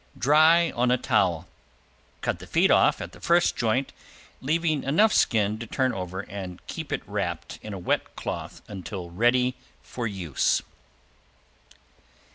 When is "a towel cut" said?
0.89-2.39